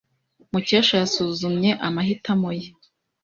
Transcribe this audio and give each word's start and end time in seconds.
Mukesha 0.51 0.95
yasuzumye 1.01 1.71
amahitamo 1.87 2.49
ye. 2.59 2.67